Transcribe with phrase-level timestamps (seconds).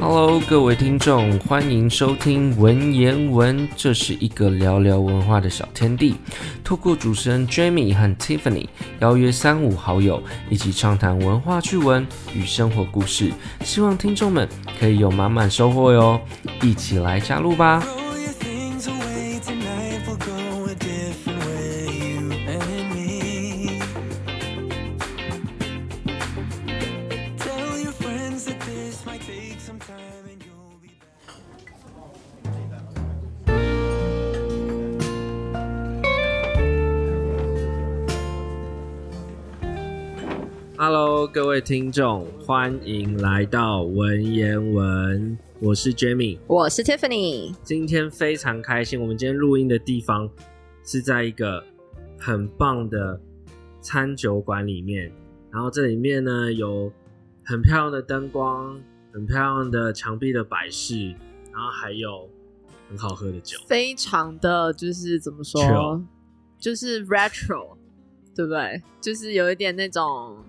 [0.00, 6.14] Hello，各位听众，欢迎收听文言文，这是一个聊聊文化的小天地。
[6.64, 8.66] 透过主持人 Jamie 和 Tiffany
[9.00, 13.30] 邀约三五好友，一起畅谈文化趣闻与生活故事，
[13.62, 14.48] 希望听众们
[14.80, 16.18] 可以有满满收获哟！
[16.62, 17.84] 一起来加入吧。
[41.50, 45.36] 位听众，欢迎来到文言文。
[45.58, 47.52] 我是 Jamie，我是 Tiffany。
[47.64, 50.30] 今天非常开心，我们今天录音的地方
[50.84, 51.60] 是在一个
[52.16, 53.20] 很棒的
[53.80, 55.10] 餐酒馆里面。
[55.50, 56.92] 然后这里面呢有
[57.44, 58.80] 很漂亮的灯光，
[59.12, 61.08] 很漂亮的墙壁的摆饰，
[61.52, 62.30] 然后还有
[62.88, 66.04] 很好喝的酒，非常的就是怎么说，Chill.
[66.60, 67.76] 就是 retro，
[68.36, 68.80] 对不对？
[69.00, 70.44] 就是有一点那种。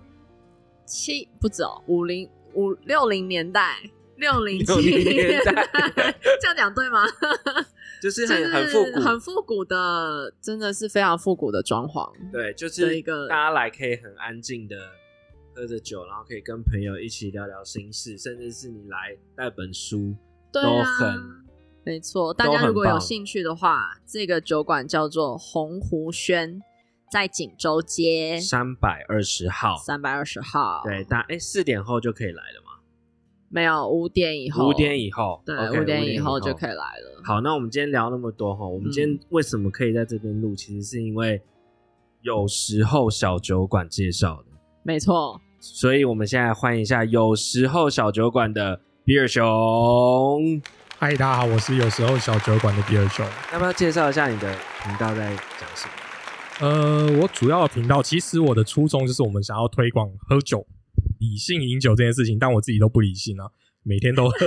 [0.92, 3.78] 七不走，五零五六零年代，
[4.16, 5.66] 六零七年代，
[6.38, 7.06] 这样讲对吗？
[8.02, 12.12] 就是很很复古，很复古的，真的是非常复古的装潢。
[12.30, 14.76] 对，就是一个大家来可以很安静的
[15.54, 20.14] 喝着酒，然后可以跟朋友一起聊聊心事，甚至是你来带本书，
[20.52, 21.20] 对啊，都很
[21.84, 22.34] 没错。
[22.34, 26.60] 大家如果有兴趣的话，这个酒馆叫做鸿湖轩。
[27.12, 32.80] 在锦州街三百二十号，三百二十号，对，大哎四点后就可以来了吗？
[33.50, 37.20] 没有，五点以后，五点以后，对，五、okay, 点以后就可以来了。
[37.22, 40.54] 好，那我们今天聊那么多哈，我们今天为什么可以在这边录？
[40.54, 41.42] 嗯、其实是因为
[42.22, 44.46] 有时候小酒馆介绍的，
[44.82, 45.38] 没错。
[45.60, 49.44] 所以我们现在欢迎一下有时候小酒馆的比尔熊。
[50.96, 53.26] 嗨，大家好，我是有时候小酒馆的比尔熊。
[53.52, 54.50] 要不要介绍一下你的
[54.82, 55.26] 频道在
[55.60, 56.01] 讲什么？
[56.62, 60.64] 呃，我主要的频道其实我的初衷就是我们想要推广喝酒、
[61.18, 63.50] 理性饮酒这件事情，但我自己都不理性啊，
[63.82, 64.36] 每天都喝。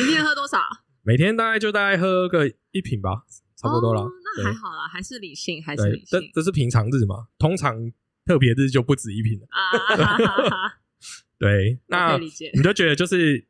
[0.00, 0.58] 一天喝多少？
[1.02, 3.24] 每天大概就大概喝个一瓶吧，
[3.56, 4.00] 差不多了。
[4.00, 6.18] 哦，那还好啦，还是理性，还是理性。
[6.18, 7.92] 这这是平常日嘛，通常
[8.24, 10.72] 特别日就不止一瓶了啊。
[11.38, 13.46] 对， 那你就觉得就是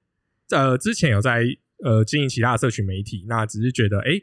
[0.51, 1.45] 呃，之前有在
[1.85, 4.21] 呃经营其他的社群媒体，那只是觉得哎，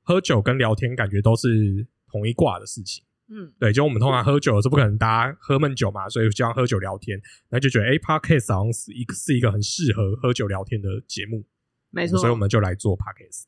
[0.00, 1.86] 喝酒跟聊天感觉都是。
[2.10, 11.44] 同一挂的事情，嗯，对，就我们通常喝酒是不可能大家喝闷酒嘛，所以就要喝酒聊天，那就觉得哎，Podcast 好像是一个是一个很适合喝酒聊天的节目，
[11.90, 13.44] 没错，所以我们就来做 Podcast。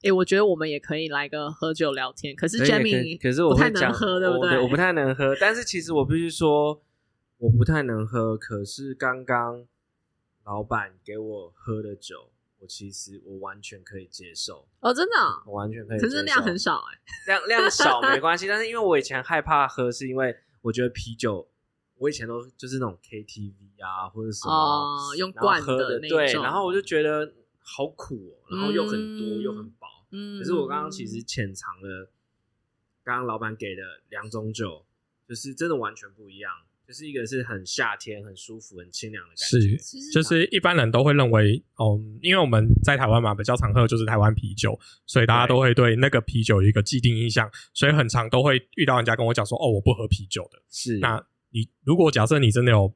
[0.00, 4.58] 哎、欸，我觉得我们也可以来个喝酒聊天，可是 Jamie 可是我不太能喝，对不对？
[4.58, 6.82] 我，我不太能喝，但是其实我必须说
[7.38, 9.64] 我不太能喝，可是刚刚
[10.44, 12.30] 老板给我喝的酒。
[12.58, 16.10] 我其实我完全可以接受哦，真的、哦，我完全可以接受。
[16.10, 18.48] 可是量很少 哎，量量少没关系。
[18.48, 21.48] 但是因为我以前害怕喝，是因为我觉得啤酒，
[21.96, 29.86] 我以前都就是那种 KTV 啊或者什么哦，用罐喝的那对，然后我就觉得好苦哦，然后又很多、嗯、又很薄。
[30.12, 32.10] 嗯，可是我刚刚其实浅尝了
[33.04, 34.86] 刚刚老板给的两种酒，
[35.28, 36.52] 就是真的完全不一样。
[36.86, 39.76] 就是一个是很夏天、很舒服、很清凉的感觉。
[39.76, 50.62] 是，就是一般人都会认为，嗯，因为我们在台湾嘛，比较常喝的就是台湾啤酒，所以大家都会对那个啤酒有一个既定印象，所以很常都会遇到人家跟我讲说，哦，我不喝啤酒的。
[50.70, 51.20] 是，那
[51.50, 52.94] 你如果假设你真的有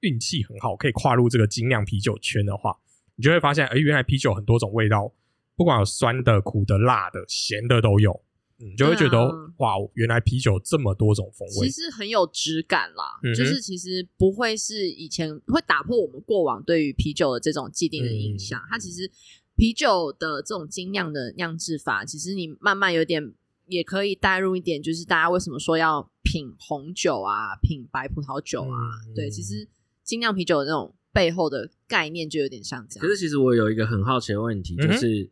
[0.00, 2.74] 运气很好，可以跨入这个精酿啤酒圈的话，
[3.16, 5.12] 你就会发现，哎，原来啤酒很多种味道，
[5.54, 8.24] 不管有酸的、苦的、辣的、咸的都有。
[8.60, 13.32] 你就会觉得、啊、哇，原来啤酒这么多种风味，其实很有质感啦、嗯。
[13.32, 18.66] 就是其实不会是以前会打破我们过往对于啤酒的这种既定的印象、嗯。
[18.68, 19.08] 它其实
[19.54, 23.32] 啤酒的这种精酿的酿制法，其实你慢慢有点
[23.66, 28.76] 也可以带入一点，就是大家为什么说要品红酒啊，品白葡萄酒啊？
[29.06, 29.68] 嗯、对，其实
[30.02, 33.06] 精酿啤酒的那种背后的概念就有点像这样。
[33.06, 35.30] 可是其实我有一个很好奇的问题，就是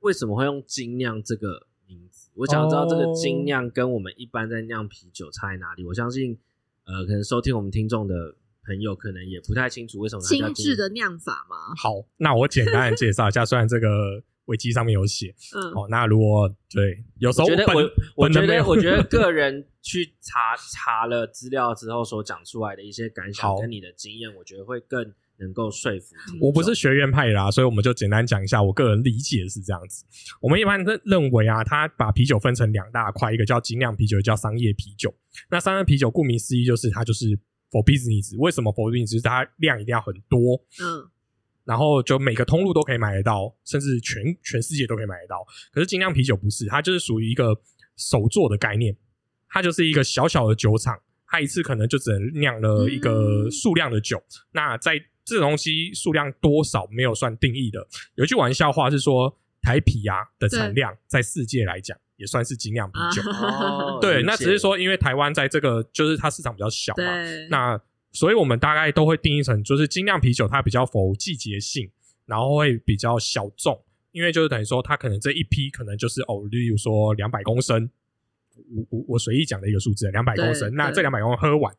[0.00, 1.67] 为什么会用精酿这个？
[2.38, 5.90] 我想知道这个精酿跟我们一般在酿啤酒差在哪里？Oh.
[5.90, 6.38] 我相信，
[6.84, 11.74] 呃，可能收听我们听众的朋友可能也不太清楚为什么精致的酿法吗？
[11.76, 25.12] 好，那我简单的介绍一下，虽然这个维基上面有写，嗯，哦，那如果对，有时候我，觉得我，我觉得，我觉得个人去查查了资料之后所讲出来的一些感想跟你的经验，我觉得会更。
[25.38, 30.04] 能够说服我不是学院派啦，所以我们就简单讲一下，我个人理解是这样子。
[30.40, 35.14] 我们一般认认为啊，他把啤酒分成两大块，一个叫精酿啤酒，一个叫商业啤酒。
[35.50, 37.26] 那商业啤酒顾名思义就是它就是
[37.70, 38.36] for business。
[38.38, 39.12] 为什么 for business？
[39.12, 40.56] 就是它量一定要很多。
[40.82, 41.10] 嗯。
[41.64, 45.46] 然后就每个通路都可以买得到，甚至全全世界都可以买得到。
[45.70, 47.54] 可是精酿啤酒不是，它就是属于一个
[47.94, 48.96] 手做的概念，
[49.50, 54.16] 它就是一个小小的酒厂，它一次可能就只能酿了一个数量的酒。
[54.16, 57.86] 嗯、那在这东西数量多少没有算定义的。
[58.14, 63.22] 有一句玩笑话是说，台啤啊的产量在世界来讲也算是精酿啤酒。
[64.00, 67.04] 对，那只是说因为台湾在这个就是它市场比较小嘛，
[67.50, 67.80] 那。
[68.10, 71.88] 所以我们大概都会定义成，就是精酿啤酒，它比较否季节性，
[72.24, 73.78] 然后会比较小众，
[74.12, 77.88] 因为就是等于说，它可能这一批可能就是哦，例如说两百公升，
[78.74, 81.72] 我我我随意讲的一个数字，两百公升，那这两百公升喝完，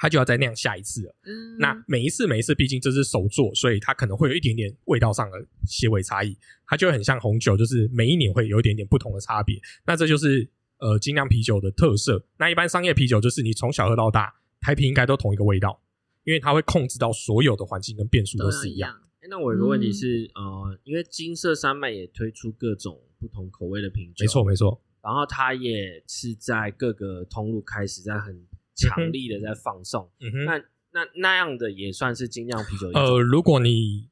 [0.00, 1.14] 它就要再酿下一次了。
[1.24, 6.36] 嗯，那每一次每一次，毕竟这是手做，所以它可能会有一点点味道上的些微差异，
[6.66, 9.60] 它就很像红酒，就是每一年会有一点点不同的差别。
[9.86, 10.48] 那这就是
[10.78, 12.24] 呃精酿啤酒的特色。
[12.38, 14.34] 那一般商业啤酒就是你从小喝到大。
[14.62, 15.80] 台啤应该都同一个味道，
[16.22, 18.92] 因为它会控制到所有的环境跟变数都是一样。
[19.22, 24.78] 欸、那我有个问题是，嗯、呃，因为金色山脉也推出各种不同口味的品酒，没错没错。
[25.02, 28.46] 然后它也是在各个通路开始在很
[28.88, 30.10] 强力的在放送。
[30.20, 30.58] 嗯哼，那
[30.92, 32.90] 那那样的也算是精酿啤酒。
[32.94, 34.08] 呃，如果你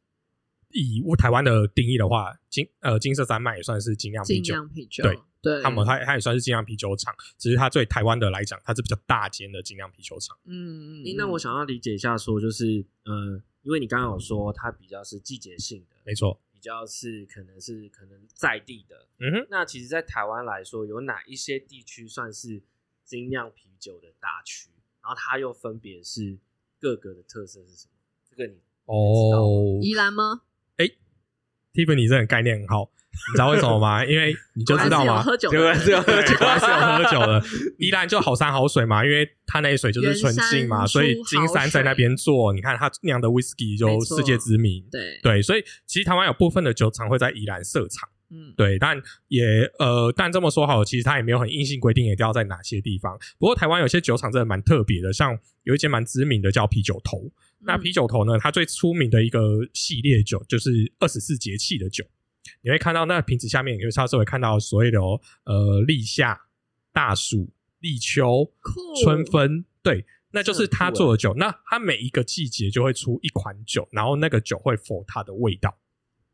[0.71, 4.45] 以台湾的定义的话，金呃金色山脉也算是精酿啤酒。
[4.45, 5.19] 精酿啤酒，对。
[5.41, 10.37] 对，他们它它也算是精酿啤酒厂，只是它对台湾的来讲，它是比较大间的精酿啤酒厂。
[10.45, 19.07] 嗯嗯，那我想要理解一下，说就是，呃，因为你刚刚有说它比较是季节性的，没错，比较是可能是可能在地的。
[19.21, 22.61] 嗯哼，那其实，在台湾来说，有哪一些地区算是
[23.09, 24.69] 精酿啤酒的大区？
[25.03, 26.39] 然后它又分别是
[26.79, 27.93] 各个的特色是什么？
[28.31, 30.43] 这个你哦，宜兰吗？
[30.77, 30.99] 哎、欸、
[31.73, 32.93] ，Tiffany 这个概念很好。
[33.11, 34.05] 你知道为什么吗？
[34.05, 37.43] 因为你就知道嘛，喝酒，对，是有喝酒，是有喝酒的。
[37.79, 44.87] 宜兰就好山好水嘛，因为它那水就是纯净嘛，所以金山在那边做，你看它酿的 whisky 就世界知名。
[44.93, 49.45] 对对，所以其实台湾有部分的酒厂会在宜兰设厂，嗯，对，但也
[49.79, 53.19] 呃，但这么说好了，其实它也没有很硬性规定一定要在哪些地方。
[53.39, 57.31] 不过台湾有些酒厂真的蛮特别的，像有一间蛮知名的叫啤酒头。
[57.61, 62.05] 那啤酒头呢，它最出名的一个系列酒就是二十四节气的酒。
[62.61, 66.39] 你会看到那瓶子下面，有时候会看到所谓的哦，呃，立夏、
[66.93, 68.53] 大暑、立秋、
[69.03, 71.35] 春分，对，那就是他做的酒。
[71.35, 75.77] 那他每一个季节就会出一款酒，然后那个酒会否它的味道。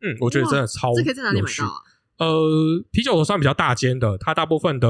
[0.05, 1.03] 嗯，我觉得真的超有趣。
[1.03, 1.73] 这可以在哪里买到啊？
[2.19, 4.89] 呃，啤酒算比较大间的，它大部分的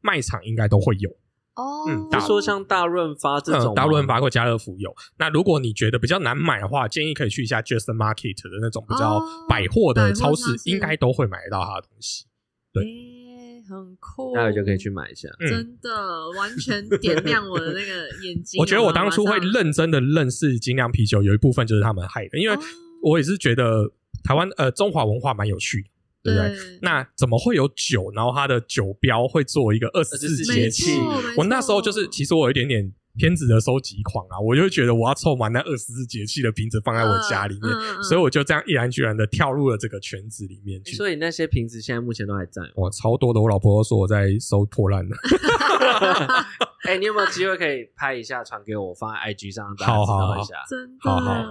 [0.00, 1.10] 卖场应该都会有。
[1.56, 4.94] 哦，嗯，就说像大润发这种，嗯，大润发或家乐福有。
[5.18, 12.26] 那如果你觉得比较难买的话，建议可以去一下 Just Market 的那种比较百货的超市，应该都会买得到它的东西。
[12.72, 15.28] 对，欸，很酷，待会就可以去买一下。
[15.40, 15.90] 嗯，真的，
[16.38, 18.58] 完全点亮我的那个眼睛。
[18.62, 22.56] 我觉得我当初会认真的认识精酿啤酒，有一部分就是他们害的，因为
[23.02, 23.90] 我也是觉得
[24.24, 25.88] 台湾呃中华文化蛮有趣的。
[26.22, 26.54] 对不对？
[26.82, 28.12] 那怎么会有酒？
[28.14, 30.98] 然后它的酒标会做一个二十四节气。
[31.34, 37.72] 我那时候就是，其实我有一点点偏执的收集狂啊，我就觉得我要凑满那二十四节气的瓶子放在我家里面，
[38.02, 40.94] 所以我就这样毅然决然的跳入了这个圈子里面去。
[40.94, 42.60] 所以那些瓶子现在目前都还在？
[42.74, 43.40] 哇，超多的！
[43.40, 45.16] 我老婆都说我在收破烂的。
[46.84, 50.54] 哎、欸，你有没有机会可以拍一下，传给我，放在 IG 上，让大家知道一下？
[50.68, 51.44] 真的，好好，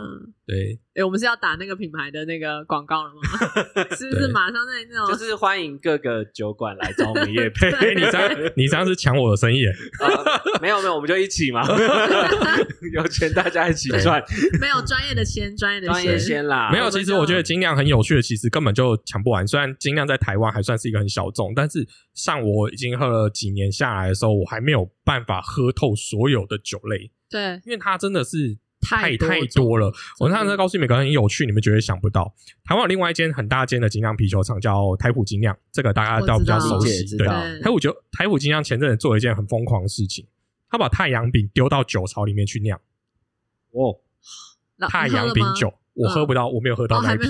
[0.47, 0.79] 对。
[0.95, 3.21] 哎、欸，我们是要打那个品牌的那个广告了吗？
[3.95, 5.07] 是不是马上在那种？
[5.15, 7.69] 就是欢迎各个酒馆来找我们业配。
[7.69, 9.63] 欸、你这样，你这样是抢我的生意、
[10.01, 10.59] 呃？
[10.61, 11.61] 没有没有，我们就一起嘛，
[12.93, 14.21] 有钱大家一起赚。
[14.59, 16.71] 没有专业的钱，专业的专业先啦。
[16.71, 19.47] 没有，其实我觉得精酿很有趣的，其实根本就抢不完。
[19.47, 27.09] 虽然精酿在台湾还算是一个很小众，但是像我已经喝了几年下来的时候，我还没有办法喝透所有的酒类。
[27.27, 28.59] 对，因为它真的是。
[28.81, 32.33] 太太多了，我上次告诉你们，可能很有趣，你们绝对想不到。
[32.63, 37.17] 台湾有另外一间很大间的精酿啤酒厂，叫台虎精酿，这个大家都比较熟悉。
[37.17, 37.27] 对，
[37.61, 40.25] 台虎酒台虎精酿前阵子做了一件很疯狂的事情，
[40.69, 42.79] 他把太阳饼丢到酒槽里面去酿。
[43.71, 43.99] 哦，
[44.87, 47.29] 太阳饼酒，我喝不到，我没有喝到那一瓶。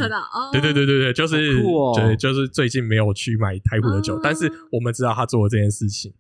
[0.52, 1.64] 对对对对对，就是
[1.96, 6.14] 对，就是最近没有去买台虎的酒，但是我们知道他做了这件事情。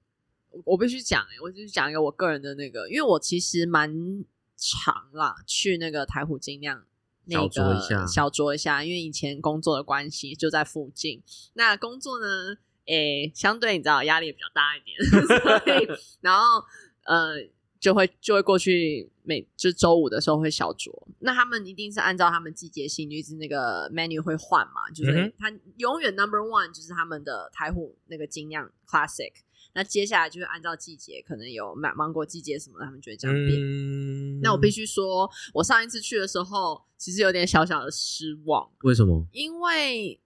[0.69, 4.25] 我必须讲哎，我就是讲一个我个人的那个，因为我其实蛮。
[4.61, 6.83] 常啦，去那个台虎精酿
[7.27, 11.23] 那个小酌一下，因为以前工作的关系就在附近。
[11.53, 14.99] 那工作呢，诶、欸，相对你知道压力也比较大一点，
[15.39, 15.87] 所以
[16.19, 16.61] 然后
[17.05, 17.35] 呃
[17.79, 20.91] 就会就会过去每就周五的时候会小酌。
[21.19, 29.31] 那他们一定是按照他们季节性，就是那个 menu 会换嘛，就是他永远 number one 就是他们的台虎那个精酿 classic。
[29.73, 34.41] 那接下来就是按照季节，可能有芒芒果季节什么，他们就会这样变。
[34.41, 38.69] 那我必须说，我上一次去的时候，其实有点小小的失望。
[38.81, 39.25] 为什么？
[39.31, 40.19] 因为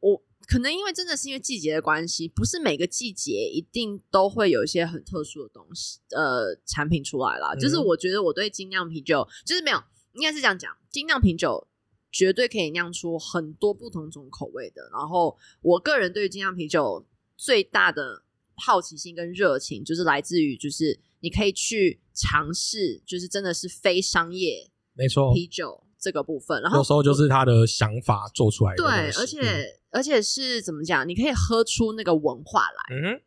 [0.00, 7.54] 我可能因为真的是因为季节的关系，不是每个季节一定都会有一些很特殊的东西，呃，产品出来啦。
[7.54, 11.66] 嗯、就是我觉得我对精酿啤酒，就是没有，应该是这样讲，精酿啤酒
[12.12, 14.88] 绝对可以酿出很多不同种口味的。
[14.92, 17.04] 然后，我个人对于精酿啤酒
[17.36, 18.22] 最大的
[18.56, 20.98] 好奇心跟热情，就是来自于就是。
[21.20, 26.60] 你可以去尝试，就是真的是非商业，没错，啤酒这个部分。
[26.62, 31.08] 然后有时候就是他的想法做出来的，对，而且、嗯、而且是怎么讲？
[31.08, 33.22] 你可以喝出那个文化来，嗯哼，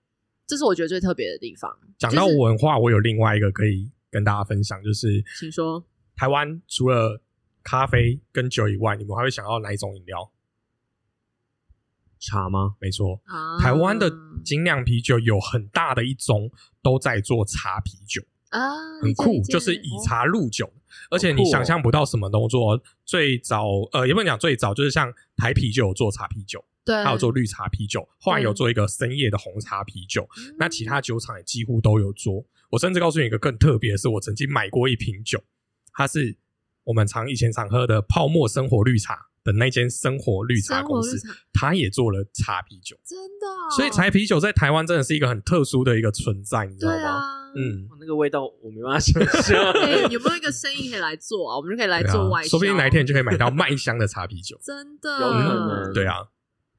[0.47, 1.75] 这是我觉得最特别的地方。
[1.97, 5.83] 讲到文化，我有另外一个可以跟大家分享，就是请说，
[6.15, 7.21] 台湾除了
[7.63, 10.31] 咖啡跟酒以外，你们还会想要哪一种饮料？
[12.19, 12.75] 茶吗？
[12.79, 14.11] 没错，啊、台湾的
[14.43, 18.59] 精酿啤酒有很大的一宗都在做茶啤酒啊，
[19.01, 20.71] 很酷，就是以茶入酒，哦、
[21.11, 22.81] 而且你想象不到什么动作。
[23.05, 32.45] 最早呃，也不能讲最早，就是像台啤就有做茶啤酒，对，还有做绿茶啤酒，后来有做一个深夜的红茶啤酒，那其他酒厂也几乎都有做。
[32.69, 35.43] 我甚至告诉你一个更特别的是，我曾经买过一瓶酒，
[35.93, 36.37] 它是
[36.83, 39.28] 我们常以前常喝的泡沫生活绿茶。
[39.43, 41.19] 的那间生活绿茶公司，
[41.53, 43.69] 他也做了茶啤酒，真的、哦。
[43.75, 47.09] 所以茶啤酒在台湾真的是一个很特殊的一个存在，你知道吗？
[47.09, 49.59] 啊、嗯，那个味道我没办法想象。
[49.81, 51.57] 欸、 有没有一个生意可以来做啊？
[51.57, 54.59] 我们就可以来做外销、啊，说不定哪一天你就可以买到麦香的茶啤酒。
[54.61, 55.93] 真的，有可能。
[55.93, 56.29] 对啊，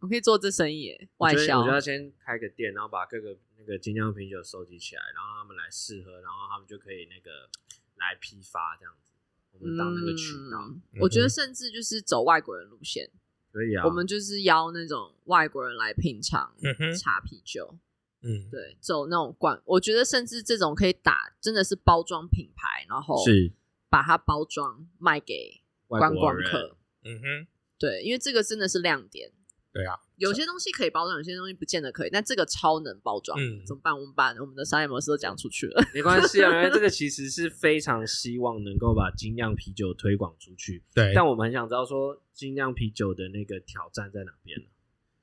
[0.00, 1.58] 我可以做这生意，外销。
[1.60, 7.50] 我觉得要先开个店，然后把各个那个精酿啤酒收集起来，然后他们来试喝，然后他们就可以那个
[7.96, 9.09] 来批发这样子。
[9.58, 10.58] 我们当那个渠道，
[10.92, 13.10] 嗯，我觉得甚至就是走外国人路线，
[13.52, 13.84] 可以啊。
[13.84, 16.54] 我们就是邀那种外国人来品尝
[16.98, 17.76] 茶啤酒，
[18.22, 19.60] 嗯，对，走那种罐。
[19.64, 23.52] 我觉得甚至这种可以打，真的是包装品牌，然后是
[23.88, 26.76] 把它包装卖给观光客。
[27.04, 27.46] 嗯哼，
[27.78, 29.32] 对，因为这个真的是亮点。
[29.72, 32.10] 对啊，有些东西可以包装，有些东西不见得可以。
[32.10, 33.94] 但这个超能包装，嗯，怎么办？
[33.94, 40.82] 我们把我们的商业模式都讲出去了，没关系啊， 因为这个其实是非常希望能够把精酿啤酒推广出去。
[40.92, 44.66] 对，但我们很想知道说，精酿啤酒的那个挑战在哪边呢？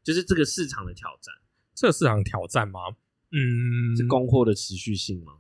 [0.02, 1.36] 就是这个市场的挑战。
[1.76, 2.80] 这个市场挑战吗？
[3.34, 5.34] 嗯，是供货的持续性吗？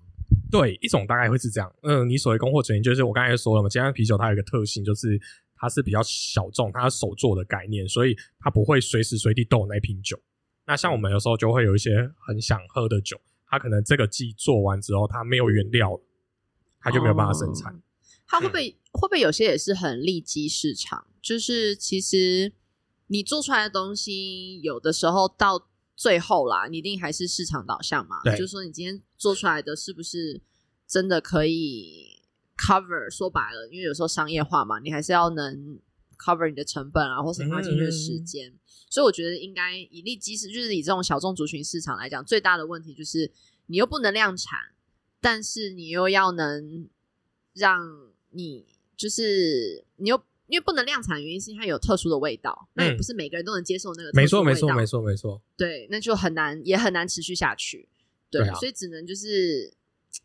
[0.51, 1.73] 对，一种大概会是这样。
[1.83, 5.17] 嗯，你所谓供货原因，就是我刚才说了嘛，精酿啤酒它有一个特性，就是。
[5.57, 10.19] 它是比较小众，它是手做的概念，所以它不会随时随地都有那瓶酒。
[10.65, 16.01] 那像我们有时候就会有一些很想喝的酒，它可能这个季做完之后，它没有原料了，
[16.79, 17.73] 它就没有办法生产。
[17.73, 17.79] 哦。
[18.27, 21.07] 它会不会、嗯、会不会有些也是很利基市场？
[21.21, 22.51] 就是其实
[23.07, 28.21] 你做出来的东西，有的时候到最后啦，你一定还是市场导向嘛。
[28.37, 30.41] 就是说，你今天做出来的是不是
[30.85, 32.06] 真的可以
[32.57, 35.79] ？cover 说白了，因为有时候商业化嘛，你还是要能
[36.17, 38.49] cover 你的成本啊，或是花进去的时间。
[38.49, 38.59] 嗯、
[38.89, 43.31] 所以我觉得应该以利基市，就是以这种小众族群市场来讲，最大的问题就是
[43.67, 44.57] 你又不能量产，
[45.21, 46.89] 但是你又要能
[47.53, 54.53] 让你就是你又因为不能量产的原因是因为它有特殊的味道，嗯、那也不是每个人都能接受那个特殊的味道。
[54.53, 55.41] 没错，没错，没错，没错。
[55.57, 57.87] 对，那就很难，也很难持续下去。
[58.29, 59.73] 对，对啊、所以只能就是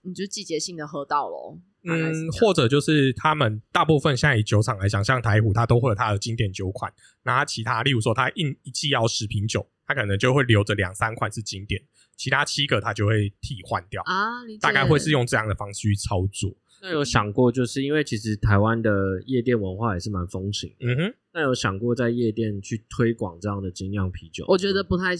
[0.03, 1.61] 你就季节性的喝到喽。
[1.85, 6.93] 嗯，或者就是他们大部分现在以酒厂来讲，像台虎，它都会有它的经典酒款。
[7.25, 11.83] 那它其他，例如说，它一一季要十瓶酒，它可能就会留着两三款是经典，
[12.17, 14.31] 其他七个它就会替换掉啊。
[14.61, 16.55] 大概会是用这样的方式去操作。
[16.81, 18.91] 那有想过，就是因为其实台湾的
[19.27, 21.15] 夜店文化也是蛮风行，嗯哼。
[21.33, 24.45] 那有想过在夜店去推广这样的精酿啤酒？
[24.47, 25.17] 我觉得不太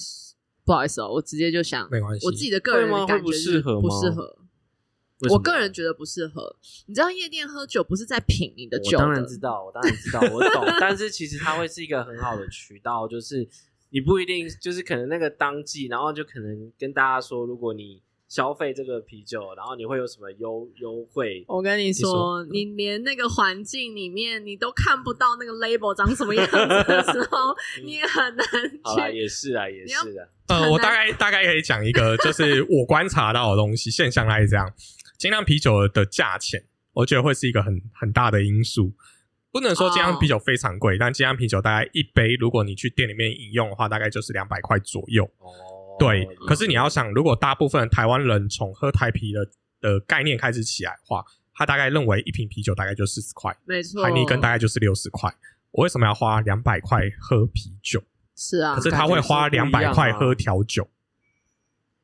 [0.65, 4.39] 不好意思哦，我直接就想，没关系，我自己的个人的感觉不适合，不适合。
[5.31, 6.55] 我个人觉得不适合。
[6.87, 10.65] 你知道夜店喝酒不是在品你的酒的，我当然知道，我当然知道，我懂。
[10.81, 13.49] 但是其实它会是一个很好的渠道，就是
[13.91, 21.45] 你不一定就是可能那个当季，然后就可能跟大家说，如果你消费这个啤酒，然后你会有什么优优惠。
[21.47, 28.81] 我跟你说，你说，你连那个环境里面你都看不到那个 label 长什么样子的时候， 你也很难去。
[28.83, 30.27] 好啦，也是啊，也是的。
[30.49, 34.73] 呃，我大概大概可以讲一个，就是我观察到的东西现象，来这样。
[35.19, 38.95] 精酿啤酒的价钱，我觉得会是一个很很大的因素。
[39.51, 41.01] 不能说精酿啤酒非常贵，oh.
[41.01, 45.23] 但精酿啤酒大概一杯，如果你去店里面饮用的话，大概就是两百块左右。
[45.39, 45.72] 哦，oh.
[45.99, 46.25] 对。
[46.25, 46.49] Oh.
[46.49, 49.49] 可是你要想，如果大部分台湾人从喝台啤的
[49.81, 55.35] 的概念开始起来的话，他大概认为一瓶啤酒大概就四十块，没错，海尼根大概就是六十块。
[55.71, 58.03] 我为什么要花两百块喝啤酒？
[58.37, 60.89] 是啊，可是他会花两百块喝调酒。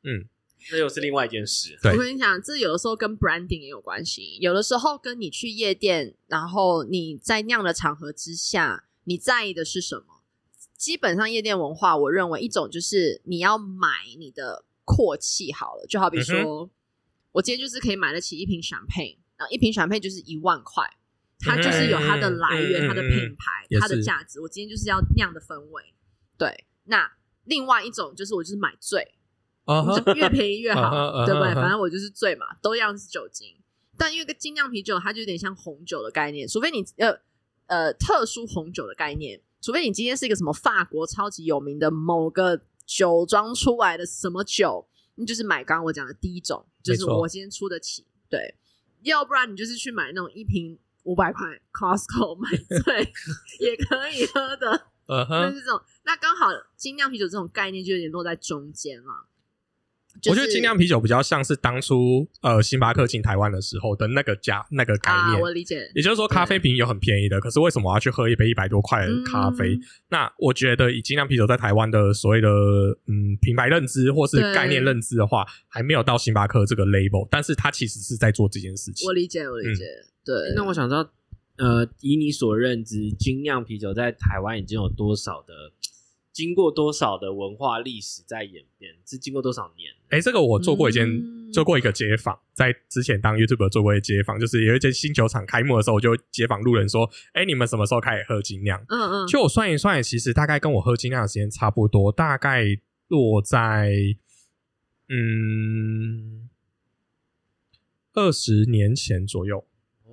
[0.03, 0.27] 嗯。
[0.71, 1.79] 那又是另外一件事。
[1.85, 10.18] 我跟你讲，这有的时候跟 branding 也有关系，有的时候跟你去夜店，然后你在那样的场合之下，你在意的是什么？
[10.79, 16.69] 基本上夜店文化，我认为一种就是你要买你的阔气好了，就好比说、嗯，
[17.33, 20.83] 我今天就是可以买得起一瓶 champagne，然后一瓶 champagne 就是一万块，
[21.39, 24.39] 它就是有它的来源、嗯、它的品牌、嗯、它的价值。
[24.39, 25.93] 我今天就是要那样的氛围。
[26.37, 27.11] 对，那
[27.43, 29.13] 另外一种就是我就是买醉。
[29.67, 30.89] 就越便宜越好，
[31.27, 31.53] 对不对？
[31.53, 33.55] 反正我就是醉嘛，都一样是酒精。
[33.95, 37.19] 但因为个精酿啤酒，它就有点像红酒的概念，除非你呃
[37.67, 48.05] 呃特殊红酒的概念，除非你今天是一个什么法国超级有名的某个酒庄出来的什么酒，你就是买刚刚我讲的第一种，就是我今天出得起。
[48.29, 48.55] 对，
[49.03, 52.49] 要不然你就是去买那种一瓶五百块 Costco 买
[52.83, 53.13] 醉
[53.59, 55.81] 也可以喝的， 就是这种。
[56.03, 59.25] 那刚好精酿啤酒这种概念就有点落在中间了。
[60.27, 65.89] 我觉得精酿啤酒比较像是当初呃星巴克进台湾的时候的那个价那个概念，啊，我理解。
[65.95, 69.75] 也就是说，咖啡瓶有很便宜的，可是为什么我要去喝一杯一百多块的咖啡？
[69.75, 72.49] 嗯、那我觉得以精酿啤酒在台湾的所谓的
[73.07, 79.07] 嗯品牌认知或是概念认知的话，还没有到星巴克这个 label，但是它其实是在做这件事情。
[79.07, 79.85] 我理解，我理解。
[79.85, 81.09] 嗯、对，那我想知道，
[81.57, 85.53] 呃，以你所认知，精酿啤酒在台湾已经有多少的？
[86.39, 88.95] 经过多少的文化历史在演变？
[89.05, 89.91] 是经过多少年？
[90.07, 97.03] 哎、欸，这个我做过一件，嗯、做过一个街访，在之前当 YouTuber 做过一个街访，就是有一间新酒厂开幕的时候，我就街访路人说
[97.35, 102.63] ：“哎、欸，你们什么时候开始喝精酿？”嗯嗯，就我算一算，其实大概跟我喝精酿的时间差不多，大概
[103.09, 103.91] 落在
[105.09, 106.47] 嗯
[108.13, 109.65] 二十年前左右。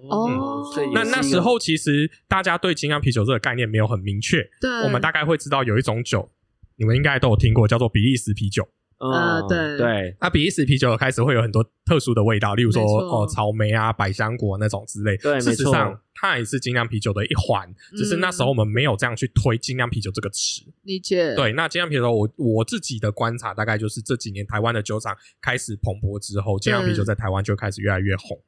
[0.08, 4.42] 哦、嗯，那那时候其实大家对精酿啤酒这个概念没有很明确。
[4.60, 6.30] 对，我们大概会知道有一种酒，
[6.76, 8.68] 你们应该都有听过，叫做比利时啤酒。
[8.98, 10.16] 呃，对对。
[10.20, 15.16] 那比利时啤酒开始会有很多特殊的味道，例如说哦草莓啊、百香果那种之类。
[15.18, 20.62] 对，事实上它也是精酿啤酒的一环，只是那时候我们没有这样去推精酿啤酒这个词。
[20.84, 21.34] 理解。
[21.34, 28.40] 对，那精酿啤酒我我自己的观察大概就是这几年台湾的酒厂开始蓬勃之后，精酿啤酒在台湾就开始越来越红。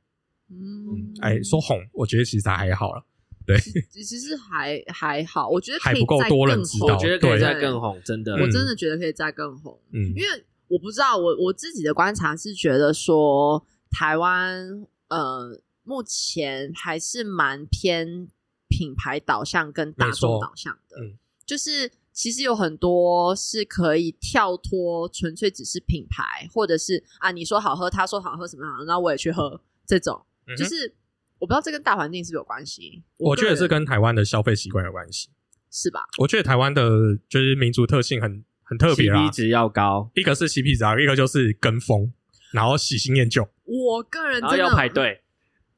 [0.50, 3.04] 嗯，哎、欸，说红，我觉得其实还好了，
[3.46, 3.58] 对，
[3.90, 18.28] 其实还还好，我觉得可以还不够多人知道，我觉得可以再更红，真的，我真的觉得可以再更红，嗯，因为我不知道，我我自己的观察是觉得说，台湾呃，目前还是蛮偏
[18.68, 30.22] 品牌导向跟大众导向的，嗯，就是其实有很多是可以跳脱纯粹只是品牌，或者是啊，你说好喝，他说好喝什么好，那我也去喝这种。
[30.56, 30.94] 就是
[31.38, 35.28] 我不知道这跟大环境是不是有关系，我觉得是跟台湾的消费习惯有关系，
[35.70, 36.06] 是吧？
[36.18, 42.12] 我觉得台湾的就是民族特性很很特别啊，CP 值要高，一个是 CP 值高，一个就是跟风，
[42.52, 43.48] 然后喜新厌旧。
[43.64, 45.22] 我个人真的要排队，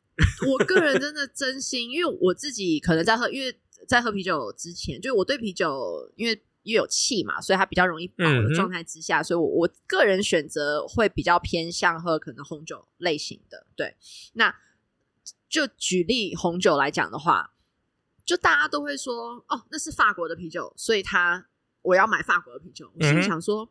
[0.48, 3.54] 我个人真的真心，因为我自己可能在喝，因为
[3.86, 13.96] 在喝啤酒之前，就我对啤酒，因为因为有气嘛，所以它比较容易饱的状态之下，嗯、所以我我个人选择会比较偏向喝可能红酒类型的，对，
[14.34, 14.54] 那。
[15.48, 17.52] 就举例红酒来讲的话，
[18.24, 21.44] 就大家都会说哦，那是法国的啤酒，所以他
[21.82, 22.88] 我要买法国的啤酒。
[22.94, 23.68] 我心里想说，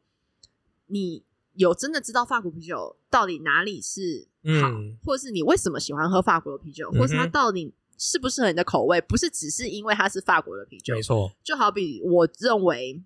[0.88, 1.24] 你
[1.54, 4.28] 有真的知道法国啤酒到底哪里是
[4.62, 9.00] 好，嗯，或者是你为什么喜欢喝法国的啤酒，或是它到底适不适合你的口味？
[9.02, 11.32] 不是只是因为它是法国的啤酒，没错。
[11.44, 13.04] 就好比我认为，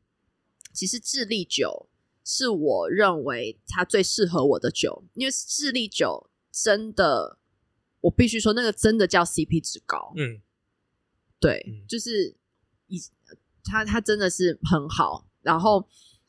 [0.72, 1.90] 其实智利酒
[2.24, 7.40] 是我认为它最适合我的酒，因为智利酒真的。
[8.04, 10.12] 我必须说，那个真的叫 CP 值高。
[10.18, 10.42] 嗯，
[11.40, 12.36] 对，嗯、就是
[12.88, 13.02] 以
[13.64, 15.26] 它它真的是很好。
[15.42, 15.88] 然后，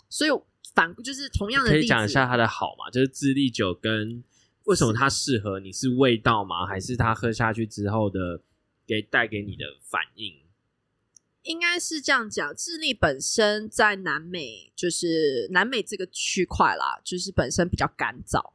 [0.09, 0.31] 所以
[0.72, 2.88] 反就是同样的，可以讲一下它的好嘛？
[2.92, 4.22] 就是智利酒跟
[4.66, 5.72] 为什么它适合你？
[5.72, 6.64] 是味道吗？
[6.64, 8.40] 还是它喝下去之后的
[8.87, 10.42] 给带给你的反应？
[11.42, 12.55] 应该是这样讲。
[12.57, 18.53] 智利本身在南美，就是南美这个区块啦，就是本身比较干燥。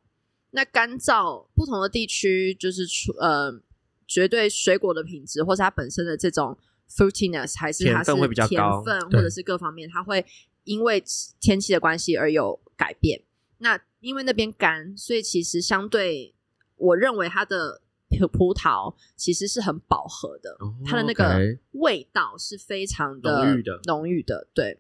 [0.52, 3.62] 那干燥不同的地区，就是出呃，
[4.08, 6.58] 绝对水果的品质，或是它本身的这种
[6.90, 8.12] fruitiness，还是它是
[8.48, 10.26] 甜分或者是各方面，它会
[10.64, 11.04] 因为
[11.40, 13.22] 天气的关系而有改变。
[13.60, 16.34] 那因为那边干，所以其实相对，
[16.78, 17.84] 我认为它的
[18.28, 21.40] 葡萄其实是很饱和的，哦，它的那个
[21.74, 24.80] 味道是非常的浓郁的，浓郁的，对。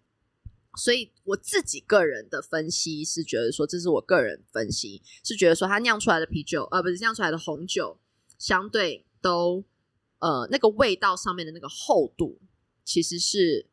[0.77, 7.99] 所以我自己个人的分析是觉得说，这是我个人分析是觉得说，它酿出来的啤酒，呃，不是酿出来的红酒，
[8.37, 9.63] 相对都
[10.19, 12.39] 呃那个味道上面的那个厚度，
[12.85, 13.65] 其实是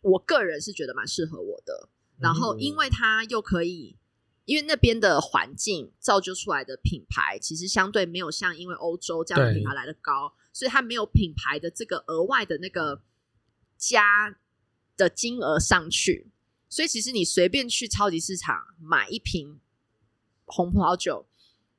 [0.00, 1.88] 我个人是觉得蛮适合我的。
[2.18, 3.96] 然后，因为它又可以
[4.44, 13.00] 因为那边的环境造就出来的品牌，其实相对没有像因为欧洲这样的品牌来的高，所以它没有品牌的这个额外的那个
[13.78, 14.36] 加
[14.96, 16.32] 的金额上去。
[16.68, 19.60] 所以其实你随便去超级市场买一瓶
[20.44, 21.24] 红葡萄酒，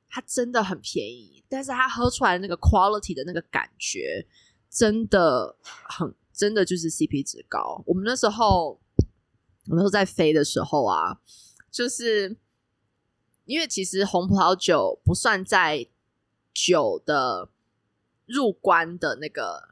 [0.08, 4.26] 它真的很便宜，但是它喝出来的那个 quality 的那个感觉，
[4.70, 7.82] 真的很真的就是 CP 值高。
[7.86, 8.80] 我们那时候，
[9.66, 11.20] 我们那时候在飞的时候啊，
[11.70, 12.38] 就是。
[13.44, 15.86] 因为其实红葡萄酒不算在
[16.52, 17.48] 酒的
[18.26, 19.68] 入关的那个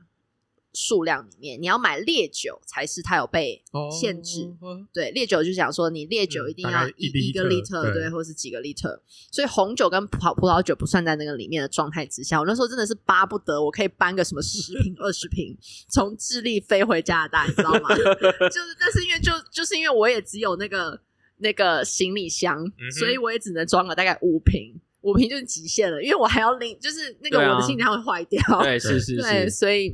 [0.75, 4.45] 数量里面，你要买烈酒才是它有被限制。
[4.61, 8.99] 哦、对，烈酒就讲说你烈酒一定要一、嗯、一个 liter，对，对，或是几个 liter。
[9.31, 12.41] 所以红酒跟葡葡萄酒不算在那个里面的状态之下。
[12.41, 15.57] 我那时候真的是巴不得我可以搬个什么十瓶、 二十瓶
[15.89, 17.89] 从智利飞回加拿大，你知道吗？
[17.95, 21.01] 就是，但是因为就就是因为我也只有那个。
[21.43, 28.41] 那个行李箱，嗯、所以我也只能装了大概五瓶，五瓶就是极限了，因为我还要拎，就是那个我的行李箱会坏掉。
[28.63, 29.21] 对，对，是是是。
[29.21, 29.93] 对，所以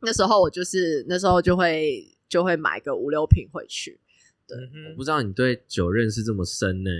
[0.00, 4.00] 那时候我就是那时候就会就会买个五六瓶回去。
[4.46, 4.56] 对，
[4.92, 6.90] 我不知道你对酒认识这么深呢？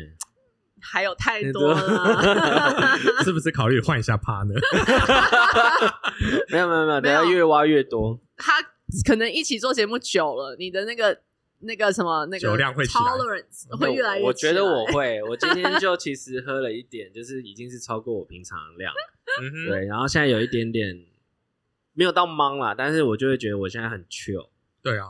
[0.80, 1.78] 还有太多了
[3.24, 4.60] 是不是考虑换一下 partner？
[6.50, 8.20] 没有没有没有，等下越挖越多。
[8.36, 8.54] 他
[9.06, 11.20] 可能一起做节目久了，你的那个。
[11.60, 14.24] 那个什么，那个 tolerance 会越来越。
[14.24, 18.92] 我觉得我会， 我今天就其实喝了一点，就是已经是超过我平常的量。
[19.40, 21.04] 嗯对，然后现在有一点点
[21.94, 24.48] 没有到懵啦，但是我就会觉得我现在很 chill。
[24.82, 25.06] 对啊，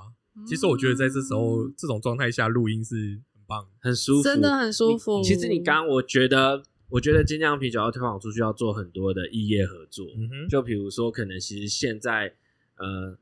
[0.47, 2.95] 其实我觉得在这时候、嗯、这种状态下录音是
[3.35, 5.23] 很棒，很舒服，真的很舒服。
[5.23, 10.07] 其实你刚刚我觉得，我觉得精酿啤酒要推广出去，要做很多的异业合作。
[10.17, 12.35] 嗯哼，就比如说，可能其实现在
[12.77, 13.19] 呃。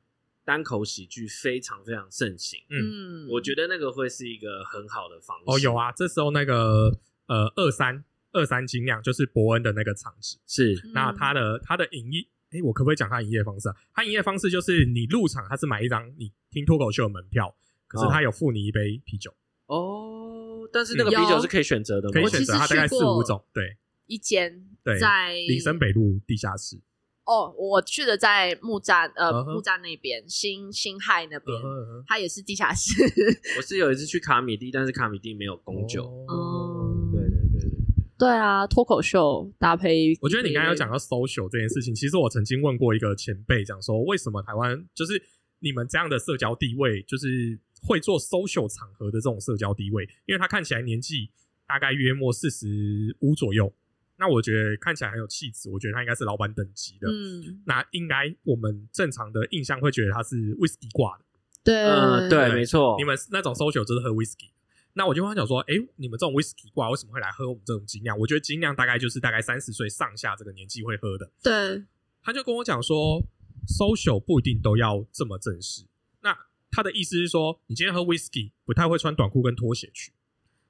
[0.46, 5.44] 单口喜剧非常非常盛行，嗯，我觉得那个会是一个很好的方式。
[5.46, 12.20] 哦，有啊，这时候那个呃二三二三精酿就是伯恩的那个场子，是那他的他的营业，
[12.52, 13.74] 哎，我可不可以讲他营业方式啊？
[13.92, 17.52] 他营业方式就是你入场，他是买一张你听脱口秀的门票，
[17.88, 19.34] 可是他有付你一杯啤酒。
[19.66, 22.12] 哦，但是那个啤酒是可以选择的吗？
[22.12, 26.80] 可以选择，他大概四五种，对，一间对，在林森北路地下室。
[27.26, 29.54] 哦，我去的在木栅，呃，uh huh.
[29.54, 32.04] 木栅那边，新新海那边，uh huh.
[32.06, 32.94] 它也是地下室。
[33.58, 36.04] 我是有一次去卡米蒂，但是卡米蒂没有供酒。
[36.28, 37.12] 哦、uh，huh.
[37.12, 37.70] 对对对对，
[38.16, 40.16] 对啊，脱口秀搭配。
[40.20, 45.20] 我觉得你刚刚有讲到 social 这件事情，其实我曾经问过一个前辈，讲说为什么台湾就是
[45.58, 51.30] 你们这样的社交地位，就是会做 social 场合的这种社交地位，因为他看起来年纪
[51.66, 53.74] 大概约莫四十五左右。
[54.18, 57.08] 那我觉得看起来很有气质，我觉得他应该是老板等级的。
[57.10, 61.24] 嗯，那应该我们正常的印象会觉得他是 whisky 挂的。
[61.62, 62.96] 对，嗯，对，没错。
[62.98, 64.50] 你们那种 social 就是喝 whisky。
[64.94, 68.18] 那我就跟他讲说，哎，你们这种 whisky 挂为什么会来喝我们这种精酿？
[68.18, 71.30] 我觉得精酿大概就是大概三十岁上下这个年纪会喝的。
[71.42, 71.84] 对。
[72.22, 73.22] 他就跟我讲说
[73.68, 75.84] ，social 不一定都要这么正式。
[76.22, 76.36] 那
[76.70, 80.12] 他的意思是说，你今天喝 whisky 不太会穿短裤跟拖鞋去。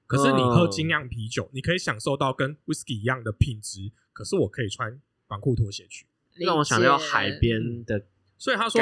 [0.07, 3.92] 可是你喝精酿啤酒，你可以享受到跟 whisky 一样的品质。
[4.12, 8.07] 可是我可以穿短裤拖鞋去，让我想到海边的。
[8.38, 8.81] 所以他说，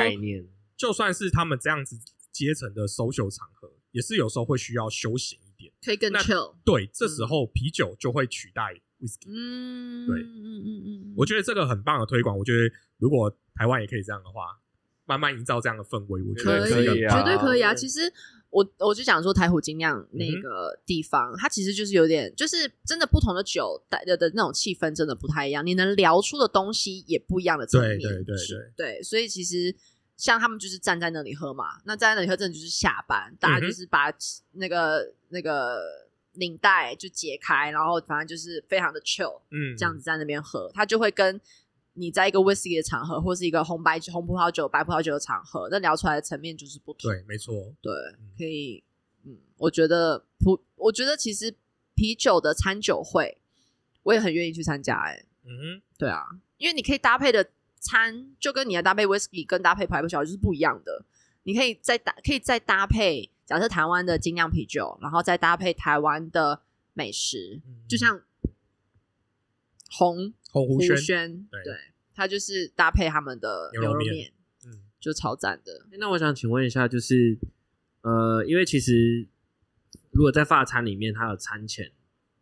[0.76, 1.98] 就算是他们这样子
[2.30, 6.54] 阶层的 social 场合，也是有时候会需要休闲一点，可以更 chill。
[6.64, 9.28] 对，这时候啤酒就会取代 whisky。
[9.28, 12.36] 嗯，对，嗯嗯嗯嗯，我觉得这个很棒的推广。
[12.36, 14.60] 我觉得如果台湾也可以这样的话，
[15.06, 17.74] 慢慢营造这样的氛围，我觉得可以，绝对可以啊。
[17.74, 18.12] 其实。
[18.54, 27.98] 我我就想说台虎精酿那个地方，嗯、它其实就是有点，就是真的不同的酒带的的那种气氛真的不太一样，你能聊出的东西也不一样的层面。
[27.98, 29.74] 对对对对，对，所以其实
[30.16, 34.04] 像他们就是站在那里喝嘛，那站在那里喝真的就是下班，大家就是把
[34.52, 35.80] 那个、嗯、那个
[36.34, 41.40] 领带就解开，然后反正就是非常的 chill，嗯，这样子在那边喝，他就会跟。
[41.96, 47.10] 你在一个 whisky 的场合，或是一个红白酒、红葡萄酒、白葡萄酒的场合，那聊出来的层面就是不同。
[47.10, 47.54] 对，没错。
[47.80, 47.92] 对，
[48.36, 48.82] 可以。
[49.24, 51.54] 嗯，我觉得葡，我觉得其实
[51.94, 53.38] 啤酒的餐酒会，
[54.02, 55.12] 我也很愿意去参加、欸。
[55.12, 56.24] 哎，嗯，对啊，
[56.58, 61.04] 因为你可以搭配的餐，就跟你要搭配 whisky 跟搭配白葡萄酒是不一样的。
[61.44, 66.60] 你可以再搭，可以再搭配，假设台湾的精酿啤酒，然后再搭配台湾的
[66.92, 68.20] 美食，嗯、就像。
[69.96, 71.74] 红红湖轩，对，对，
[72.14, 74.32] 它就是搭配他们的牛肉面，
[74.66, 75.86] 嗯，就超赞的。
[75.98, 77.38] 那我想请问一下，就是
[78.02, 79.28] 呃，因为其实
[80.10, 81.92] 如果在发餐里面，它有餐前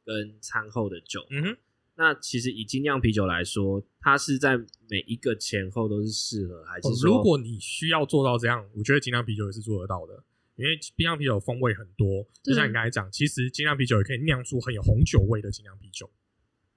[0.05, 1.57] 跟餐后的酒，嗯哼，
[1.97, 4.57] 那其实以精酿啤酒来说，它是在
[4.89, 10.25] 每一个前后都是适合，还是说、哦、如果你需要做到这样，我觉得精酿啤酒也是做得到的。
[10.57, 16.09] 因为精酿啤酒风味很多，就像你刚才讲，其实精酿啤酒也可以酿出很有红酒味的精酿啤酒。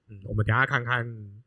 [0.08, 1.04] 嗯，我们等一下看看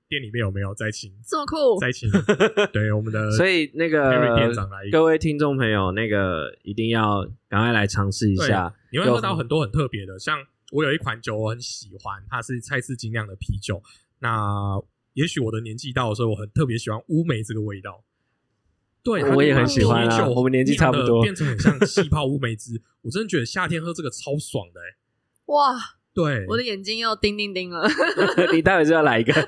[0.08, 2.10] 店里面有没有再请这么酷，再请
[2.74, 13.82] 对我们的，所以那个店长来，各位听众朋友，那个一定要赶快来尝试一下，你会喝到很多很特别的，像我有一款酒我很喜欢，它是蔡司精酿的啤酒，
[14.20, 14.80] 那
[15.14, 18.04] 也许我的年纪到的时候，我很特别喜欢乌梅这个味道。
[19.02, 20.28] 对，我也很喜欢啊。
[20.28, 22.82] 我们年纪差不多，变成很像气泡乌梅汁。
[23.02, 24.96] 我真的觉得夏天喝这个超爽的，欸，
[25.46, 25.99] 哇！
[26.14, 27.88] 对，我的眼睛又叮叮叮了。
[28.54, 29.34] 你待会就要来一个。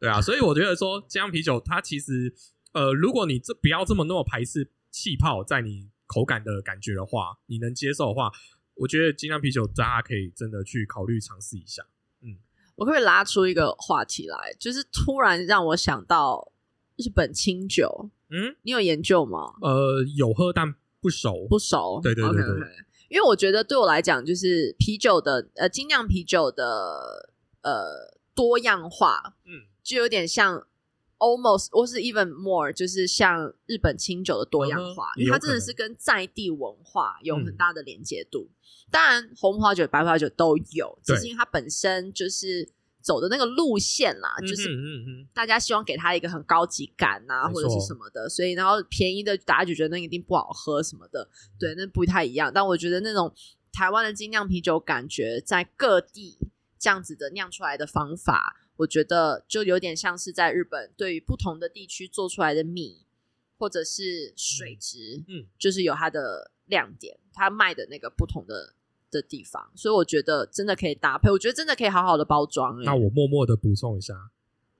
[0.00, 2.32] 对啊，所以我觉得说精酿啤酒，它其实
[2.72, 8.30] 呃，如果你这不要这么那么排斥气泡在你口感的感觉的话，你能接受的话，
[8.74, 11.82] 我觉得精酿啤酒大家可以真的去考虑尝试一下。
[12.22, 12.36] 嗯，
[12.76, 16.52] 我可不可以拉出一个话题来，就是突然让我想到。
[16.96, 19.54] 日本清酒，嗯，你有研究吗？
[19.62, 21.98] 呃，有喝，但不熟，不熟。
[22.00, 22.84] 对对对对，okay, okay.
[23.08, 27.30] 因为我觉得对我来讲，就是啤酒的呃精酿啤酒的
[27.62, 30.66] 呃多样化，嗯，就有点像
[31.18, 38.48] almost 或是 even more，就是像日本清酒的多样化，嗯、因为它真的是跟在地文化有很大的连接度。
[38.50, 38.54] 嗯、
[38.90, 42.68] 当然，红葡萄酒、白葡萄酒都有，只是因为它本身就是。
[43.04, 44.66] 走的那个路线啦，就是
[45.34, 51.28] 大家希望给他一个很高级感啊，或者是什么的，所以然后便宜的大家就觉得那一定不好喝什么的，
[51.60, 52.50] 对，那不太一样。
[52.52, 53.30] 但我觉得那种
[53.70, 56.38] 台湾的精酿啤酒，感觉在各地
[56.78, 63.04] 这样子的酿出来的方法，我觉得就有点像是在日本对于不同的地区做出来的米
[63.58, 68.74] 或者是水质，嗯，就是有它的亮点，它卖的那个不同的。
[69.20, 72.82] 的地方，所以我觉得真的可以搭配，我觉得真的可以好好的包装。
[72.82, 74.14] 那我默默的补充一下，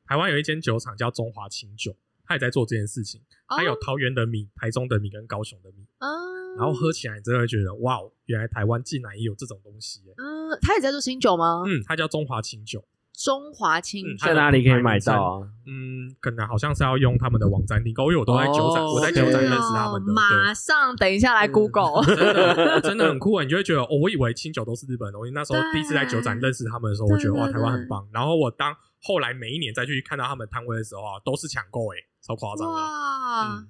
[0.06, 3.20] 台湾有一间酒厂叫中华清酒，他也在做这件事情。
[3.46, 10.02] 他有桃园的米、台中的米跟高雄的米，嗯，然后喝起来你真的会觉得哇，原来台湾竟然也有这种东西。
[10.16, 11.62] 嗯，他也在做清酒吗？
[11.66, 12.84] 嗯，他叫中华清酒。
[13.14, 15.48] 中华清酒在哪里可以买到啊？
[15.66, 20.12] 嗯，可能好像是要用他们的网站订购，因为我都在酒展，我在酒展认识他们的。
[20.12, 23.44] 马上等一下来 Google，真的 真的很酷啊！
[23.44, 25.30] 你就会觉得哦，我以为清酒都是日本的东西。
[25.32, 28.04] 那时候第一次在酒展认识他们的时候，我觉得哇，台湾很棒。
[28.12, 33.64] 然后我当后来每一年再去看到他们摊位的时候啊，都是抢购哎，超夸张的哇！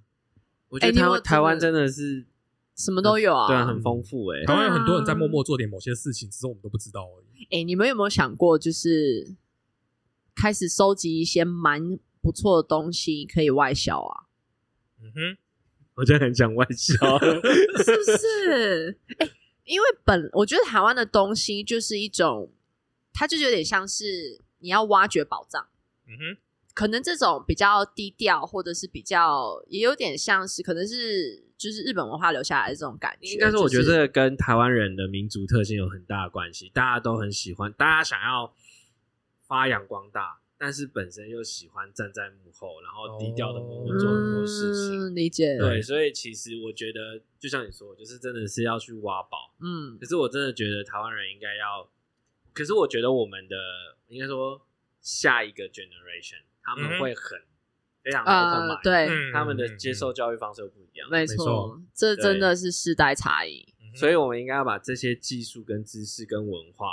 [0.70, 2.26] 我觉得台湾台湾真的是
[2.74, 4.42] 什么都有啊，对啊，很丰富哎。
[4.46, 7.23] 台湾有很多人在默默做点某些事情，只是我们都不知道而已。
[7.50, 9.36] 哎、欸，你们有没有想过，就是
[10.34, 14.24] 开始收集一些蛮不错的东西，可以外销啊？
[15.00, 15.38] 嗯哼，
[15.96, 17.18] 我真的很想外销，
[17.84, 18.98] 是不是？
[19.18, 19.32] 哎、欸，
[19.64, 22.52] 因为本我觉得台湾的东西就是一种，
[23.12, 25.68] 它就是有点像是你要挖掘宝藏。
[26.06, 26.40] 嗯哼，
[26.74, 31.42] 可能这种比较低调，或者是比较也有点像是，可能是。
[31.56, 36.68] 就是日本文化留下来的这种感觉，应该是我觉得这个跟台湾人的民族特性有很大的关系。
[36.74, 38.52] 大家都很喜欢，大家想要
[39.46, 45.00] 发扬光大，但是本身又喜欢站在幕后，然后低调的默默做很多事情。
[45.00, 45.56] 嗯，理解。
[45.56, 49.54] 对，所以其实我觉得，就像你说，就是真的是要去挖宝。
[49.60, 51.88] 嗯，可是我真的觉得台湾人应该要，
[52.52, 53.56] 可是我觉得我们的
[54.08, 54.60] 应该说
[55.00, 57.38] 下一个 generation 他们会很。
[57.38, 57.48] 嗯
[58.04, 66.86] 非常的对，他们的接受教育方式又不一样，没错，这真的是世代差异，所以我们应该要把这些技术、跟知识、跟文化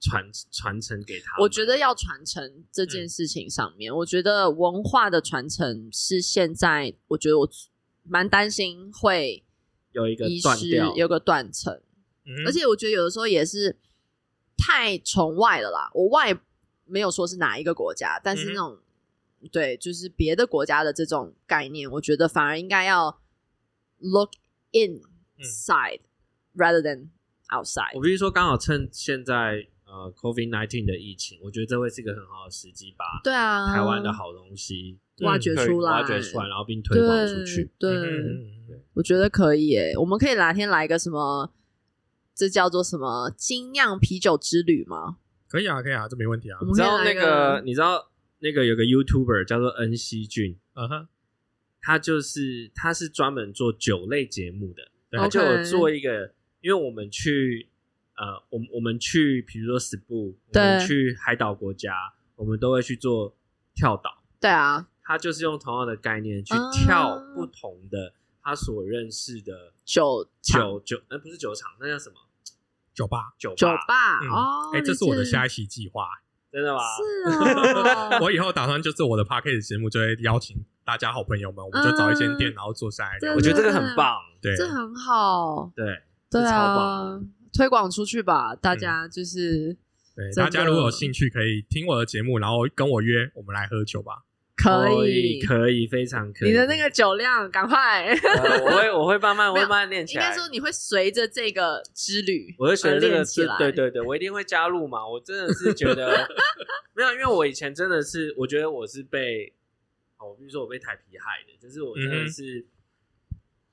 [0.00, 1.42] 传传承给他们。
[1.42, 7.48] 我觉得要传承这件事情上面，我觉得文化的传承是现在，我觉得我
[8.04, 9.44] 蛮担心会
[9.90, 11.82] 有一个断掉，有个断层，
[12.46, 13.80] 而且我觉得有的时候也是
[14.56, 15.90] 太崇外了啦。
[15.92, 16.40] 我外
[16.86, 18.78] 没有说是哪一个国家，但是那种。
[19.52, 23.20] 对，就是别的国家的这种概念，我觉得反而应该要
[23.98, 24.30] look
[24.72, 27.08] inside、嗯、rather than
[27.50, 27.94] outside。
[27.94, 37.70] 我比如说，刚好趁现在呃 COVID nineteen 的疫情，我觉得这会是一个很好的时机，把对啊台湾的好东西挖掘出来，挖掘出来，然后并推广出去。
[37.78, 39.94] 对，对嗯、我觉得可以诶。
[39.98, 41.52] 我们可以哪天来一个什么，
[42.34, 45.18] 这叫做什么精酿啤酒之旅吗？
[45.54, 46.58] 可以啊，可以啊，这没问题啊。
[46.66, 48.10] 你知道那个，你知道。
[48.40, 51.08] 那个有个 YouTuber 叫做恩熙俊，嗯哼，
[51.80, 56.32] 他就是他是专门做酒类节目的，他就有做一个，Okay.
[56.60, 57.70] 因为我们去
[58.16, 61.94] 呃，我们我们去，比如说 SPO，我们去海岛国家，
[62.36, 63.34] 我们都会去做
[63.74, 68.12] 跳岛，对啊，他就是用同样的概念去跳不同的
[68.42, 72.16] 他所认识的酒酒酒，呃，不是酒厂，那叫什么？
[72.94, 73.94] 酒吧，酒吧，酒吧
[74.30, 76.06] 哦，哎，这是我的下一期计划。
[76.52, 76.80] 真的吗？
[76.94, 77.36] 是
[77.90, 83.34] 啊， 我以后打算就是我的 podcast 节目就会邀请大家好朋友们，我们就找一间店，然后坐下来聊。
[83.34, 87.20] 我觉得这个很棒，对，这很好，对，对啊，
[87.52, 89.76] 推广出去吧，大家就是，
[90.14, 94.22] 对，大家如果有兴趣，可以听我的节目，然后跟我约，我们来喝酒吧。
[94.56, 96.50] 可以，可以，非常可以。
[96.50, 98.08] 你的那个酒量，赶快！
[98.62, 100.24] 我会， 我会慢慢，我会慢慢练起来。
[100.24, 105.06] 应该说，你会随着这个之旅，我会随着这个之，对对对，我一定会加入嘛。
[105.06, 106.26] 我真的是觉得
[106.94, 109.52] 没有，因为我以前真的是，我觉得我是被，
[110.18, 112.64] 哦，比如说我被台皮害的，就是我真的是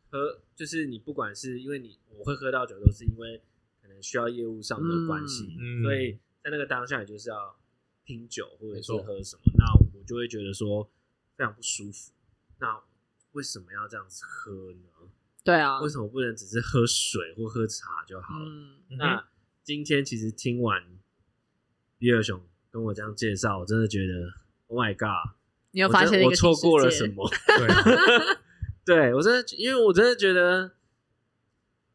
[0.10, 3.40] 喝，就是你不管是因为你我会喝到酒，都是因为
[3.82, 6.14] 可能需要业务上的关系，所以
[6.44, 7.56] 在那个当下，也就是要
[8.04, 9.91] 拼酒或者是喝什么，那。
[10.06, 10.90] 就会觉得说
[11.36, 12.12] 非常不舒服。
[12.60, 12.82] 那
[13.32, 15.10] 为什么要这样子喝呢？
[15.44, 18.46] 对啊，为什么不能只是喝水或喝茶就好了？
[18.46, 19.28] 嗯、那
[19.64, 20.84] 今天其实听完
[21.98, 24.32] 比尔熊跟我这样介绍，我真的觉得
[24.68, 25.36] ，Oh my God！
[25.72, 27.28] 你有发现我错过了什么？
[28.86, 30.74] 对，对我真的，因为我真的觉得，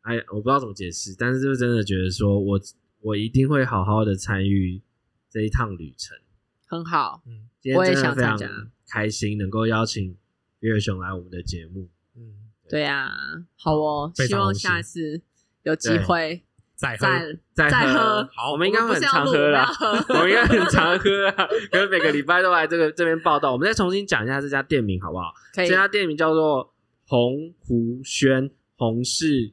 [0.01, 2.61] 哎，我不知道怎么解释，但是就真的觉得说我
[3.03, 4.83] 我一定会好好的参与
[5.31, 6.19] 这一趟旅程。
[6.67, 7.49] 很好，嗯。
[7.75, 8.49] 我也想参加，
[8.89, 10.17] 开心能够邀请
[10.61, 11.89] 比尔熊来我们的节目。
[12.15, 12.35] 嗯，
[12.69, 13.11] 对呀，
[13.57, 15.21] 好哦，希望下次
[15.63, 18.29] 有机会再再再喝。
[18.33, 19.69] 好，我们应该会很常喝啦，
[20.11, 23.53] 我们应该很常喝啊，可能每个礼拜都来这个这边报道。
[23.53, 25.33] 我们再重新讲一下这家店名好不好？
[25.55, 26.73] 这家店名叫做
[27.07, 29.53] 鸿湖轩，鸿是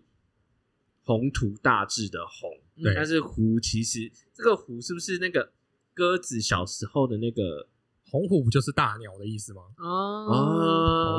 [1.04, 2.52] 宏图大志的鸿，
[2.84, 5.52] 对，但是湖其实这个湖是不是那个
[5.94, 7.68] 鸽子小时候的那个？
[8.14, 9.64] 鸿湖不就是大鸟的意思吗？
[9.80, 10.28] 哦，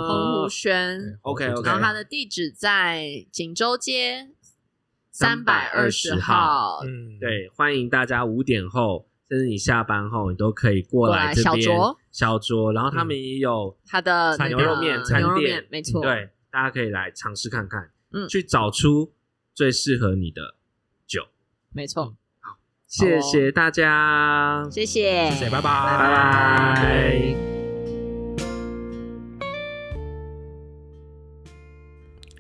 [0.06, 1.66] 鸿湖轩，OK OK。
[1.66, 4.30] 然后它的地址在锦州街
[5.10, 6.78] 三百二十号。
[6.84, 12.72] 嗯，对，欢迎大家五点后，甚至你下班后，你都可以过来这边小酌小酌。
[12.72, 19.12] 然后他们也有他的牛肉面餐店，没错，对，大家可以来尝试看看，嗯，去找出
[19.52, 20.54] 最适合你的
[21.08, 21.26] 酒，
[21.72, 22.14] 没错。
[22.96, 27.34] 谢谢大家，谢谢，谢谢，拜拜，拜拜。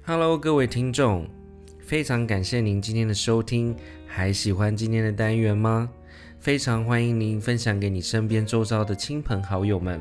[0.06, 1.26] Hello，各位听众，
[1.80, 3.74] 非常感谢您今天的收听，
[4.06, 5.90] 还喜欢今天的单元吗？
[6.38, 10.00] 非常欢迎您分享给你身边周遭的亲朋好友们，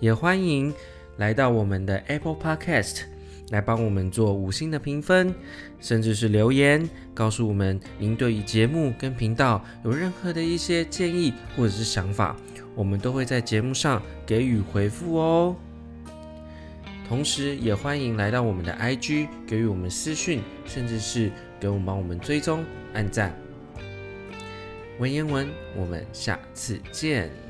[0.00, 0.74] 也欢迎
[1.18, 3.02] 来到我们的 Apple Podcast。
[3.50, 5.34] 来帮我们做五星的评分，
[5.80, 12.36] 甚至是留言，告诉我们您对于节目跟频道有任何的一些建议或者是想法，
[12.74, 15.56] 我们都会在节目上给予回复哦。
[17.08, 21.30] 同时，也欢迎来到我们的 IG，给予我们私讯，甚至是
[21.60, 23.32] 给我们帮我们追踪、按赞。
[24.98, 27.45] 文言文，我们下次见。